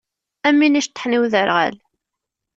[0.47, 1.73] Am win iceṭḥen i uderɣal.